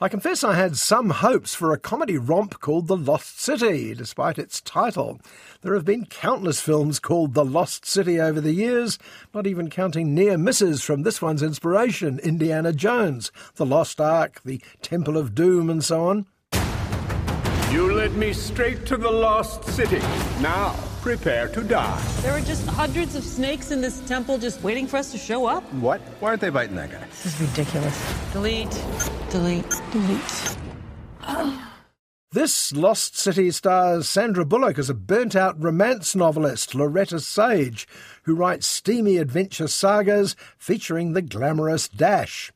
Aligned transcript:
I 0.00 0.08
confess 0.08 0.42
I 0.42 0.54
had 0.54 0.76
some 0.76 1.10
hopes 1.10 1.54
for 1.54 1.72
a 1.72 1.78
comedy 1.78 2.18
romp 2.18 2.58
called 2.58 2.88
The 2.88 2.96
Lost 2.96 3.40
City, 3.40 3.94
despite 3.94 4.40
its 4.40 4.60
title. 4.60 5.20
There 5.60 5.72
have 5.74 5.84
been 5.84 6.06
countless 6.06 6.60
films 6.60 6.98
called 6.98 7.34
The 7.34 7.44
Lost 7.44 7.86
City 7.86 8.20
over 8.20 8.40
the 8.40 8.54
years, 8.54 8.98
not 9.32 9.46
even 9.46 9.70
counting 9.70 10.12
near 10.12 10.36
misses 10.36 10.82
from 10.82 11.04
this 11.04 11.22
one's 11.22 11.44
inspiration 11.44 12.18
Indiana 12.24 12.72
Jones, 12.72 13.30
The 13.54 13.64
Lost 13.64 14.00
Ark, 14.00 14.40
The 14.44 14.60
Temple 14.82 15.16
of 15.16 15.32
Doom, 15.32 15.70
and 15.70 15.84
so 15.84 16.06
on. 16.06 16.26
You 17.70 17.92
led 17.92 18.16
me 18.16 18.32
straight 18.32 18.84
to 18.86 18.96
the 18.96 19.12
Lost 19.12 19.62
City. 19.62 20.00
Now, 20.40 20.74
prepare 21.04 21.48
to 21.48 21.62
die. 21.62 22.02
There 22.22 22.32
are 22.32 22.40
just 22.40 22.66
hundreds 22.66 23.14
of 23.14 23.24
snakes 23.24 23.70
in 23.70 23.82
this 23.82 24.00
temple 24.08 24.38
just 24.38 24.62
waiting 24.62 24.86
for 24.86 24.96
us 24.96 25.12
to 25.12 25.18
show 25.18 25.44
up. 25.44 25.62
What? 25.74 26.00
Why 26.18 26.30
aren't 26.30 26.40
they 26.40 26.48
biting 26.48 26.76
that 26.76 26.90
guy? 26.90 27.04
This 27.10 27.26
is 27.26 27.40
ridiculous. 27.42 28.14
Delete. 28.32 28.70
Delete. 29.28 29.68
Delete. 29.92 30.56
This 32.32 32.72
Lost 32.72 33.18
City 33.18 33.50
stars 33.50 34.08
Sandra 34.08 34.46
Bullock 34.46 34.78
as 34.78 34.88
a 34.88 34.94
burnt 34.94 35.36
out 35.36 35.62
romance 35.62 36.16
novelist, 36.16 36.74
Loretta 36.74 37.20
Sage, 37.20 37.86
who 38.22 38.34
writes 38.34 38.66
steamy 38.66 39.18
adventure 39.18 39.68
sagas 39.68 40.34
featuring 40.56 41.12
the 41.12 41.20
glamorous 41.20 41.86
Dash. 41.86 42.50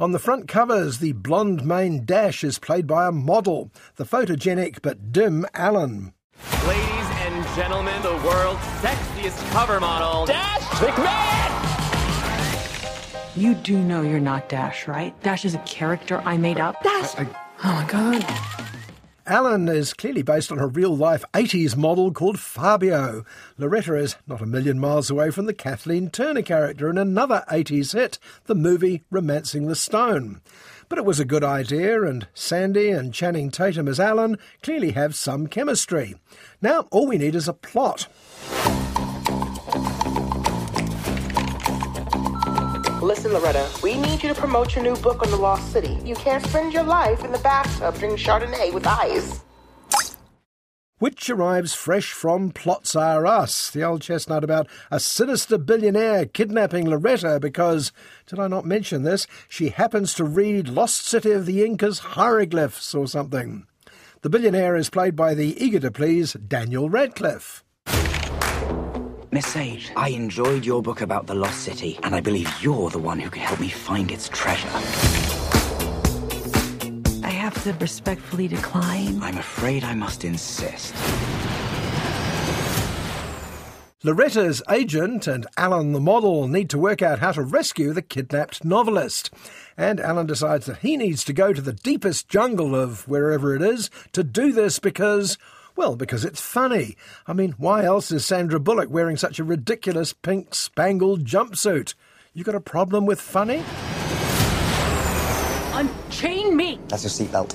On 0.00 0.10
the 0.10 0.18
front 0.18 0.48
covers, 0.48 0.98
the 0.98 1.12
blonde 1.12 1.64
main 1.64 2.04
Dash 2.04 2.42
is 2.42 2.58
played 2.58 2.88
by 2.88 3.06
a 3.06 3.12
model, 3.12 3.70
the 3.94 4.04
photogenic 4.04 4.82
but 4.82 5.12
dim 5.12 5.46
Alan. 5.54 6.12
Ladies 6.66 6.93
and 7.54 7.62
gentlemen, 7.62 8.02
the 8.02 8.16
world's 8.26 8.60
sexiest 8.82 9.50
cover 9.50 9.78
model, 9.80 10.26
Dash 10.26 10.62
McMahon! 10.80 11.50
You 13.36 13.54
do 13.54 13.78
know 13.78 14.02
you're 14.02 14.20
not 14.20 14.48
Dash, 14.48 14.88
right? 14.88 15.20
Dash 15.22 15.44
is 15.44 15.54
a 15.54 15.58
character 15.58 16.20
I 16.24 16.36
made 16.36 16.58
up. 16.58 16.82
Dash! 16.82 17.14
I, 17.16 17.22
I... 17.22 17.26
Oh 17.64 17.72
my 17.74 17.86
god. 17.86 18.24
Alan 19.26 19.68
is 19.68 19.94
clearly 19.94 20.22
based 20.22 20.52
on 20.52 20.58
a 20.58 20.66
real 20.66 20.94
life 20.96 21.24
80s 21.32 21.76
model 21.76 22.12
called 22.12 22.38
Fabio. 22.38 23.24
Loretta 23.56 23.94
is 23.96 24.16
not 24.26 24.42
a 24.42 24.46
million 24.46 24.78
miles 24.78 25.08
away 25.08 25.30
from 25.30 25.46
the 25.46 25.54
Kathleen 25.54 26.10
Turner 26.10 26.42
character 26.42 26.90
in 26.90 26.98
another 26.98 27.44
80s 27.50 27.94
hit, 27.94 28.18
the 28.44 28.54
movie 28.54 29.04
Romancing 29.10 29.66
the 29.66 29.76
Stone. 29.76 30.42
But 30.88 30.98
it 30.98 31.04
was 31.04 31.18
a 31.18 31.24
good 31.24 31.44
idea, 31.44 32.02
and 32.02 32.26
Sandy 32.34 32.90
and 32.90 33.12
Channing 33.12 33.50
Tatum 33.50 33.88
as 33.88 33.98
Alan 33.98 34.38
clearly 34.62 34.92
have 34.92 35.14
some 35.14 35.46
chemistry. 35.46 36.14
Now, 36.60 36.86
all 36.90 37.06
we 37.06 37.18
need 37.18 37.34
is 37.34 37.48
a 37.48 37.52
plot. 37.52 38.06
Listen, 43.02 43.32
Loretta, 43.32 43.68
we 43.82 43.98
need 43.98 44.22
you 44.22 44.28
to 44.30 44.34
promote 44.34 44.74
your 44.74 44.82
new 44.82 44.96
book 44.96 45.22
on 45.22 45.30
the 45.30 45.36
Lost 45.36 45.70
City. 45.72 45.98
You 46.04 46.14
can't 46.14 46.44
spend 46.46 46.72
your 46.72 46.84
life 46.84 47.22
in 47.22 47.32
the 47.32 47.38
bathtub 47.38 47.98
drinking 47.98 48.24
Chardonnay 48.24 48.72
with 48.72 48.86
ice. 48.86 49.43
Which 51.04 51.28
arrives 51.28 51.74
fresh 51.74 52.12
from 52.12 52.50
Plots 52.50 52.96
Are 52.96 53.26
Us, 53.26 53.70
the 53.70 53.82
old 53.82 54.00
chestnut 54.00 54.42
about 54.42 54.66
a 54.90 54.98
sinister 54.98 55.58
billionaire 55.58 56.24
kidnapping 56.24 56.88
Loretta 56.88 57.38
because, 57.38 57.92
did 58.26 58.38
I 58.38 58.48
not 58.48 58.64
mention 58.64 59.02
this, 59.02 59.26
she 59.46 59.68
happens 59.68 60.14
to 60.14 60.24
read 60.24 60.66
Lost 60.66 61.04
City 61.04 61.32
of 61.32 61.44
the 61.44 61.62
Incas 61.62 61.98
hieroglyphs 61.98 62.94
or 62.94 63.06
something. 63.06 63.66
The 64.22 64.30
billionaire 64.30 64.76
is 64.76 64.88
played 64.88 65.14
by 65.14 65.34
the 65.34 65.62
eager 65.62 65.80
to 65.80 65.90
please 65.90 66.32
Daniel 66.32 66.88
Radcliffe. 66.88 67.62
Miss 69.30 69.46
Sage, 69.46 69.92
I 69.96 70.08
enjoyed 70.08 70.64
your 70.64 70.80
book 70.80 71.02
about 71.02 71.26
the 71.26 71.34
Lost 71.34 71.64
City, 71.64 71.98
and 72.02 72.14
I 72.14 72.22
believe 72.22 72.50
you're 72.62 72.88
the 72.88 72.98
one 72.98 73.18
who 73.18 73.28
can 73.28 73.42
help 73.42 73.60
me 73.60 73.68
find 73.68 74.10
its 74.10 74.30
treasure. 74.30 74.70
I 77.64 77.68
have 77.68 77.78
to 77.78 77.82
respectfully 77.82 78.46
decline. 78.46 79.22
I'm 79.22 79.38
afraid 79.38 79.84
I 79.84 79.94
must 79.94 80.22
insist. 80.22 80.94
Loretta's 84.02 84.62
agent 84.68 85.26
and 85.26 85.46
Alan 85.56 85.92
the 85.92 86.00
model 86.00 86.46
need 86.46 86.68
to 86.70 86.78
work 86.78 87.00
out 87.00 87.20
how 87.20 87.32
to 87.32 87.40
rescue 87.40 87.94
the 87.94 88.02
kidnapped 88.02 88.66
novelist. 88.66 89.30
And 89.78 89.98
Alan 89.98 90.26
decides 90.26 90.66
that 90.66 90.80
he 90.80 90.98
needs 90.98 91.24
to 91.24 91.32
go 91.32 91.54
to 91.54 91.62
the 91.62 91.72
deepest 91.72 92.28
jungle 92.28 92.74
of 92.74 93.08
wherever 93.08 93.56
it 93.56 93.62
is 93.62 93.88
to 94.12 94.22
do 94.22 94.52
this 94.52 94.78
because, 94.78 95.38
well, 95.74 95.96
because 95.96 96.22
it's 96.22 96.42
funny. 96.42 96.98
I 97.26 97.32
mean, 97.32 97.54
why 97.56 97.84
else 97.84 98.12
is 98.12 98.26
Sandra 98.26 98.60
Bullock 98.60 98.90
wearing 98.90 99.16
such 99.16 99.38
a 99.38 99.44
ridiculous 99.44 100.12
pink 100.12 100.54
spangled 100.54 101.24
jumpsuit? 101.24 101.94
You 102.34 102.44
got 102.44 102.56
a 102.56 102.60
problem 102.60 103.06
with 103.06 103.22
funny? 103.22 103.62
Unchain 106.06 106.56
me! 106.56 106.78
That's 106.88 107.02
your 107.02 107.10
seatbelt. 107.10 107.54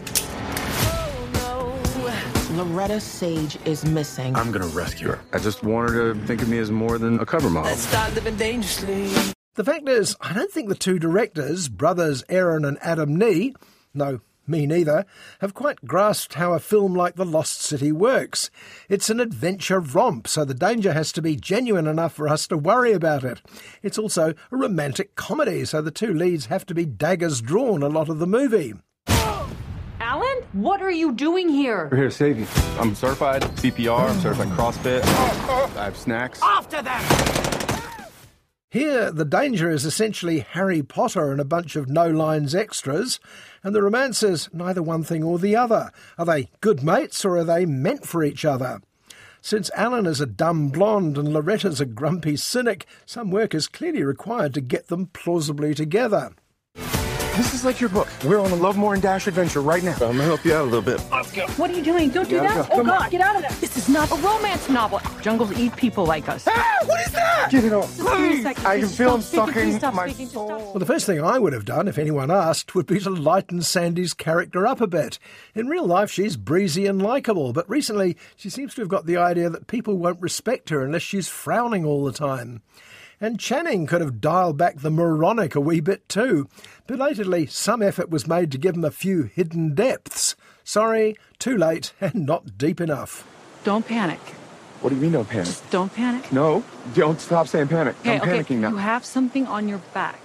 Oh, 1.36 2.52
Loretta 2.54 3.00
Sage 3.00 3.58
is 3.66 3.86
missing. 3.86 4.36
I'm 4.36 4.52
gonna 4.52 4.68
rescue 4.68 5.10
her. 5.10 5.20
I 5.34 5.40
just 5.40 5.64
want 5.64 5.90
her 5.92 6.14
to 6.14 6.20
think 6.26 6.42
of 6.42 6.50
me 6.50 6.58
as 6.58 6.72
more 6.72 6.98
than 6.98 7.20
a 7.20 7.26
cover 7.26 7.50
model. 7.50 7.76
Start 7.76 8.14
living 8.16 8.36
dangerously. 8.38 9.12
The 9.56 9.64
fact 9.64 9.88
is, 9.88 10.16
I 10.22 10.34
don't 10.34 10.52
think 10.52 10.70
the 10.70 10.76
two 10.76 11.00
directors, 11.00 11.70
brothers 11.70 12.24
Aaron 12.30 12.66
and 12.66 12.78
Adam 12.82 13.16
Nee, 13.16 13.54
no, 13.94 14.20
me 14.50 14.66
neither, 14.66 15.06
have 15.40 15.54
quite 15.54 15.86
grasped 15.86 16.34
how 16.34 16.54
a 16.54 16.60
film 16.60 16.94
like 16.94 17.16
The 17.16 17.26
Lost 17.26 17.62
City 17.62 17.92
works. 17.92 18.50
It's 18.90 19.10
an 19.10 19.20
adventure 19.20 19.80
romp, 19.80 20.28
so 20.28 20.44
the 20.44 20.54
danger 20.54 20.94
has 20.94 21.12
to 21.14 21.22
be 21.22 21.36
genuine 21.36 21.88
enough 21.88 22.14
for 22.14 22.28
us 22.28 22.48
to 22.48 22.58
worry 22.58 22.92
about 22.92 23.24
it. 23.24 23.42
It's 23.84 23.98
also 23.98 24.34
a 24.52 24.58
romantic 24.58 25.16
comedy, 25.16 25.66
so 25.66 25.82
the 25.82 25.92
two 25.92 26.14
leads 26.14 26.48
have 26.48 26.66
to 26.68 26.74
be 26.74 26.86
daggers 26.86 27.42
drawn 27.42 27.84
a 27.84 27.88
lot 27.88 28.10
of 28.10 28.20
the 28.20 28.28
movie. 28.28 28.74
Alan, 30.00 30.38
what 30.54 30.82
are 30.82 30.92
you 30.92 31.12
doing 31.12 31.50
here? 31.50 31.88
We're 31.92 31.98
here 31.98 32.10
to 32.10 32.16
save 32.16 32.40
you. 32.40 32.48
I'm 32.80 32.96
certified 32.96 33.44
CPR, 33.44 34.10
I'm 34.10 34.20
certified 34.20 34.48
CrossFit. 34.50 35.04
I 35.78 35.86
have 35.86 35.98
snacks. 35.98 36.40
After 36.42 36.82
them! 36.82 37.69
Here, 38.72 39.12
the 39.12 39.26
danger 39.26 39.72
is 39.72 39.84
essentially 39.84 40.42
Harry 40.42 40.84
Potter 40.84 41.32
and 41.32 41.42
a 41.42 41.46
bunch 41.46 41.76
of 41.76 41.90
no 41.90 42.08
lines 42.08 42.54
extras, 42.54 43.20
and 43.64 43.74
the 43.74 43.82
romance 43.82 44.22
is 44.22 44.48
neither 44.54 44.84
one 44.84 45.04
thing 45.04 45.24
or 45.24 45.40
the 45.40 45.56
other. 45.56 45.92
Are 46.20 46.26
they 46.26 46.52
good 46.62 46.84
mates 46.84 47.26
or 47.26 47.38
are 47.38 47.44
they 47.44 47.66
meant 47.66 48.06
for 48.06 48.24
each 48.24 48.46
other? 48.46 48.80
Since 49.42 49.72
Alan 49.74 50.06
is 50.06 50.22
a 50.22 50.28
dumb 50.28 50.70
blonde 50.70 51.18
and 51.18 51.34
Loretta's 51.34 51.82
a 51.82 51.86
grumpy 51.88 52.36
cynic, 52.36 52.86
some 53.08 53.32
work 53.32 53.56
is 53.56 53.68
clearly 53.68 54.04
required 54.04 54.54
to 54.54 54.62
get 54.62 54.88
them 54.88 55.08
plausibly 55.08 55.74
together. 55.74 56.34
This 57.40 57.54
is 57.54 57.64
like 57.64 57.80
your 57.80 57.90
book. 57.90 58.10
We're 58.26 58.42
on 58.42 58.52
a 58.52 58.56
Lovemore 58.56 58.96
and 58.96 59.02
Dash 59.02 59.26
adventure 59.26 59.62
right 59.62 59.82
now. 59.82 59.94
I'm 59.94 59.98
gonna 59.98 60.26
help 60.26 60.44
you 60.44 60.54
out 60.54 60.64
a 60.64 60.66
little 60.66 60.82
bit. 60.82 61.02
Let's 61.10 61.32
go. 61.32 61.48
What 61.52 61.72
are 61.72 61.74
you 61.74 61.82
doing? 61.82 62.10
Don't 62.10 62.28
do 62.28 62.38
that. 62.42 62.68
go. 62.68 62.74
Oh 62.74 62.76
Come 62.76 62.88
god, 62.88 63.04
on. 63.04 63.10
get 63.12 63.22
out 63.22 63.38
of 63.38 63.44
there. 63.44 63.52
This 63.62 63.78
is 63.78 63.88
not 63.88 64.12
a 64.12 64.16
romance 64.16 64.68
novel. 64.68 65.00
Jungles 65.22 65.58
eat 65.58 65.74
people 65.78 66.06
like 66.06 66.28
us. 66.28 66.46
Ah, 66.50 66.78
what 66.84 67.00
is 67.08 67.14
that? 67.14 67.48
Get 67.50 67.64
it 67.64 67.72
off. 67.72 67.96
Just 67.96 68.10
give 68.10 68.20
me 68.20 68.28
a 68.28 68.32
Please. 68.32 68.46
I 68.46 68.54
can 68.54 68.80
Just 68.82 68.98
feel 68.98 69.16
him 69.16 69.22
stop 69.22 69.48
speaking. 69.48 69.54
Please 69.54 69.72
sucking 69.76 69.80
stop 69.80 69.94
my 69.94 70.08
speaking. 70.10 70.28
Soul. 70.28 70.48
Well, 70.50 70.74
the 70.80 70.86
first 70.86 71.06
thing 71.06 71.24
I 71.24 71.40
would 71.40 71.54
have 71.54 71.64
done, 71.64 71.88
if 71.88 71.98
anyone 71.98 72.30
asked, 72.30 72.76
would 72.76 72.86
be 72.88 73.00
to 73.00 73.10
lighten 73.10 73.62
Sandy's 73.62 74.14
character 74.14 74.68
up 74.68 74.82
a 74.82 74.88
bit. 74.88 75.18
In 75.56 75.68
real 75.70 75.88
life, 75.88 76.12
she's 76.12 76.36
breezy 76.36 76.88
and 76.88 77.02
likeable, 77.02 77.54
but 77.54 77.70
recently 77.70 78.18
she 78.36 78.50
seems 78.50 78.76
to 78.76 78.82
have 78.82 78.90
got 78.90 79.06
the 79.06 79.16
idea 79.16 79.50
that 79.50 79.68
people 79.68 79.98
won't 79.98 80.22
respect 80.22 80.72
her 80.72 80.84
unless 80.84 81.04
she's 81.04 81.30
frowning 81.30 81.86
all 81.86 82.04
the 82.04 82.12
time. 82.12 82.64
And 83.22 83.38
Channing 83.40 83.86
could 83.86 84.00
have 84.02 84.22
dialed 84.22 84.58
back 84.58 84.78
the 84.78 84.90
moronic 84.90 85.54
a 85.54 85.60
wee 85.60 85.82
bit 85.82 86.08
too. 86.08 86.48
Belatedly, 86.88 87.48
some 87.48 87.82
effort 87.82 88.10
was 88.10 88.28
made 88.28 88.50
to 88.52 88.58
give 88.58 88.76
him 88.76 88.86
a 88.86 88.92
few 88.92 89.24
hidden 89.24 89.76
depths. 89.76 90.36
Sorry, 90.64 91.18
too 91.38 91.58
late 91.58 91.92
and 92.02 92.26
not 92.26 92.58
deep 92.58 92.80
enough. 92.80 93.28
Don't 93.66 93.86
panic. 93.86 94.20
What 94.80 94.92
do 94.92 94.96
you 94.96 95.02
mean 95.02 95.12
don't 95.12 95.28
panic? 95.28 95.48
Just 95.48 95.70
don't 95.70 95.94
panic. 95.94 96.32
No, 96.32 96.64
don't 96.96 97.20
stop 97.20 97.50
saying 97.50 97.68
panic. 97.68 97.96
Okay, 98.00 98.16
I'm 98.16 98.22
okay. 98.22 98.40
panicking 98.40 98.60
now. 98.60 98.70
You 98.70 98.78
have 98.78 99.04
something 99.04 99.46
on 99.48 99.68
your 99.68 99.80
back. 99.94 100.18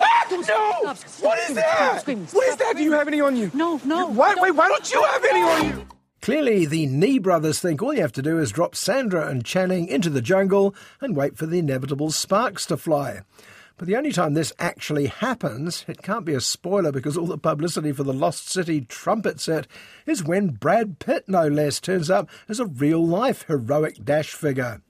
Ah, 0.00 0.26
no! 0.30 0.40
Stop, 0.42 0.96
stop 0.96 1.24
what 1.24 1.38
is 1.38 1.44
screaming, 1.44 1.54
that? 1.56 1.76
stop 1.76 2.00
screaming, 2.00 2.26
what 2.32 2.48
is 2.48 2.56
that? 2.56 2.76
Do 2.76 2.82
you 2.82 2.92
have 2.92 3.08
any 3.08 3.20
on 3.20 3.36
you? 3.36 3.50
No, 3.52 3.78
no. 3.84 4.06
Why, 4.06 4.34
don't- 4.34 4.42
wait, 4.42 4.52
why 4.52 4.68
don't 4.68 4.90
you 4.90 5.02
have 5.02 5.24
any 5.24 5.40
on 5.42 5.64
you? 5.80 5.86
Clearly, 6.28 6.66
the 6.66 6.84
Nee 6.84 7.18
brothers 7.18 7.58
think 7.58 7.80
all 7.80 7.94
you 7.94 8.02
have 8.02 8.12
to 8.12 8.20
do 8.20 8.38
is 8.38 8.52
drop 8.52 8.76
Sandra 8.76 9.28
and 9.28 9.46
Channing 9.46 9.88
into 9.88 10.10
the 10.10 10.20
jungle 10.20 10.74
and 11.00 11.16
wait 11.16 11.38
for 11.38 11.46
the 11.46 11.60
inevitable 11.60 12.10
sparks 12.10 12.66
to 12.66 12.76
fly. 12.76 13.20
But 13.78 13.88
the 13.88 13.96
only 13.96 14.12
time 14.12 14.34
this 14.34 14.52
actually 14.58 15.06
happens, 15.06 15.86
it 15.88 16.02
can't 16.02 16.26
be 16.26 16.34
a 16.34 16.42
spoiler 16.42 16.92
because 16.92 17.16
all 17.16 17.24
the 17.24 17.38
publicity 17.38 17.92
for 17.92 18.02
the 18.02 18.12
Lost 18.12 18.50
City 18.50 18.82
trumpet 18.82 19.40
set 19.40 19.66
is 20.04 20.22
when 20.22 20.48
Brad 20.48 20.98
Pitt, 20.98 21.24
no 21.28 21.48
less, 21.48 21.80
turns 21.80 22.10
up 22.10 22.28
as 22.46 22.60
a 22.60 22.66
real 22.66 23.02
life 23.02 23.46
heroic 23.48 24.04
dash 24.04 24.34
figure. 24.34 24.82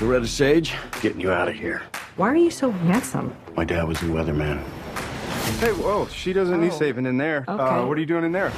Loretta 0.00 0.28
Sage, 0.28 0.76
getting 1.02 1.20
you 1.20 1.32
out 1.32 1.48
of 1.48 1.56
here. 1.56 1.82
Why 2.14 2.28
are 2.28 2.36
you 2.36 2.52
so 2.52 2.70
handsome? 2.70 3.34
My 3.56 3.64
dad 3.64 3.88
was 3.88 4.00
a 4.02 4.04
weatherman. 4.04 4.62
Hey, 5.58 5.72
whoa, 5.72 6.06
she 6.06 6.32
doesn't 6.32 6.60
need 6.60 6.72
saving 6.72 7.06
in 7.06 7.18
there. 7.18 7.44
Okay. 7.48 7.62
Uh, 7.62 7.86
what 7.86 7.96
are 7.96 8.00
you 8.00 8.06
doing 8.06 8.24
in 8.24 8.32
there? 8.32 8.52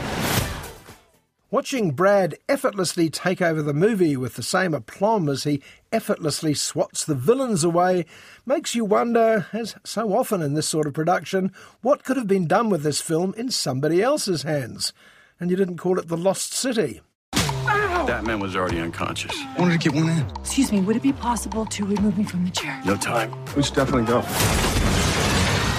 Watching 1.50 1.90
Brad 1.90 2.34
effortlessly 2.48 3.10
take 3.10 3.42
over 3.42 3.60
the 3.60 3.74
movie 3.74 4.16
with 4.16 4.36
the 4.36 4.42
same 4.42 4.72
aplomb 4.72 5.28
as 5.28 5.44
he 5.44 5.62
effortlessly 5.92 6.54
swats 6.54 7.04
the 7.04 7.14
villains 7.14 7.62
away 7.62 8.06
makes 8.46 8.74
you 8.74 8.86
wonder, 8.86 9.46
as 9.52 9.74
so 9.84 10.14
often 10.16 10.40
in 10.40 10.54
this 10.54 10.66
sort 10.66 10.86
of 10.86 10.94
production, 10.94 11.52
what 11.82 12.04
could 12.04 12.16
have 12.16 12.26
been 12.26 12.46
done 12.46 12.70
with 12.70 12.82
this 12.82 13.02
film 13.02 13.34
in 13.36 13.50
somebody 13.50 14.00
else's 14.00 14.44
hands. 14.44 14.94
And 15.38 15.50
you 15.50 15.56
didn't 15.56 15.76
call 15.76 15.98
it 15.98 16.08
The 16.08 16.16
Lost 16.16 16.54
City. 16.54 17.02
That 17.32 18.24
man 18.24 18.40
was 18.40 18.56
already 18.56 18.80
unconscious. 18.80 19.38
Wanted 19.58 19.80
to 19.80 19.90
get 19.90 19.94
one 19.94 20.08
in. 20.08 20.26
Excuse 20.40 20.72
me, 20.72 20.80
would 20.80 20.96
it 20.96 21.02
be 21.02 21.12
possible 21.12 21.66
to 21.66 21.84
remove 21.84 22.16
me 22.16 22.24
from 22.24 22.44
the 22.44 22.50
chair? 22.50 22.80
No 22.86 22.96
time. 22.96 23.30
We 23.54 23.62
should 23.62 23.74
definitely 23.74 24.04
go. 24.04 24.22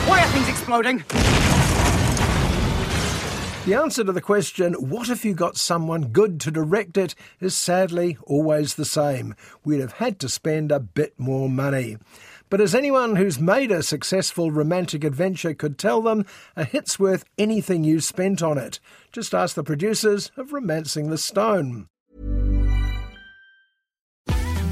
Why 0.06 0.22
are 0.22 0.28
things 0.28 0.50
exploding? 0.50 1.04
The 3.66 3.76
answer 3.76 4.04
to 4.04 4.12
the 4.12 4.20
question, 4.20 4.74
what 4.74 5.08
if 5.08 5.24
you 5.24 5.34
got 5.34 5.56
someone 5.56 6.10
good 6.10 6.42
to 6.42 6.52
direct 6.52 6.98
it, 6.98 7.16
is 7.40 7.56
sadly 7.56 8.18
always 8.24 8.76
the 8.76 8.84
same. 8.84 9.36
We'd 9.64 9.80
have 9.80 9.94
had 9.94 10.20
to 10.20 10.28
spend 10.28 10.70
a 10.70 10.82
bit 10.82 11.18
more 11.18 11.48
money. 11.48 11.96
But 12.50 12.60
as 12.60 12.76
anyone 12.76 13.16
who's 13.16 13.40
made 13.40 13.72
a 13.72 13.82
successful 13.82 14.52
romantic 14.52 15.06
adventure 15.06 15.54
could 15.54 15.78
tell 15.78 16.02
them, 16.02 16.26
a 16.58 16.66
hit's 16.66 17.00
worth 17.00 17.24
anything 17.38 17.86
you 17.86 18.02
spent 18.02 18.44
on 18.44 18.58
it. 18.58 18.82
Just 19.14 19.34
ask 19.34 19.56
the 19.56 19.64
producers 19.64 20.30
of 20.36 20.52
Romancing 20.52 21.10
the 21.10 21.18
Stone. 21.18 21.88